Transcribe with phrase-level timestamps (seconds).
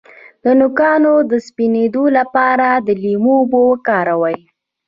[0.43, 4.39] د نوکانو د سپینیدو لپاره د لیمو اوبه وکاروئ